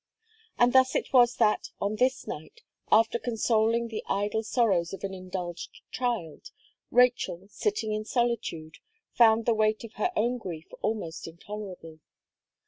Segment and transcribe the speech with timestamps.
[0.57, 5.13] And thus it was that, on this night, after consoling the idle sorrows of an
[5.13, 6.49] indulged child,
[6.89, 8.77] Rachel, sitting in solitude,
[9.11, 11.99] found the weight of her own grief almost intolerable.